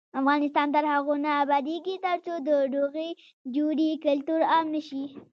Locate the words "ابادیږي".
1.43-1.95